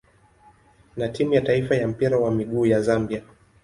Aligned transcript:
na 0.97 1.09
timu 1.09 1.33
ya 1.33 1.41
taifa 1.41 1.75
ya 1.75 1.87
mpira 1.87 2.17
wa 2.19 2.31
miguu 2.31 2.65
ya 2.65 2.81
Zambia. 2.81 3.23